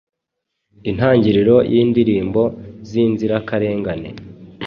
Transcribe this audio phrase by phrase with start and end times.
[0.89, 2.43] Intangiriro Yindirimbo
[2.89, 4.09] Zinzirakarengane